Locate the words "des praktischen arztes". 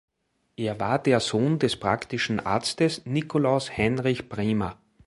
1.59-3.05